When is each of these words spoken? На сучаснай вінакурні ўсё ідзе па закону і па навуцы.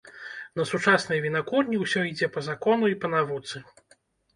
На 0.61 0.65
сучаснай 0.69 1.21
вінакурні 1.27 1.83
ўсё 1.85 2.09
ідзе 2.13 2.33
па 2.39 2.47
закону 2.51 2.95
і 2.97 3.01
па 3.05 3.17
навуцы. 3.19 3.69